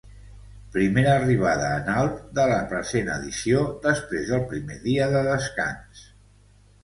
Primera 0.75 1.11
arribada 1.15 1.67
en 1.81 1.89
alt 1.95 2.15
de 2.39 2.45
la 2.51 2.57
present 2.71 3.11
edició, 3.17 3.61
després 3.85 4.25
del 4.33 4.43
primer 4.55 4.79
dia 4.87 5.11
de 5.17 5.21
descans. 5.27 6.01